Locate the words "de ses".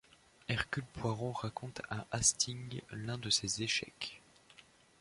3.19-3.61